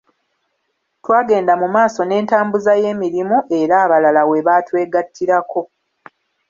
Twagenda 1.01 1.53
mu 1.61 1.67
maaso 1.75 1.99
n'entambuza 2.05 2.71
y'emirimu 2.83 3.37
era 3.59 3.75
abalala 3.85 4.21
we 4.29 4.37
batwegattirako. 4.47 5.61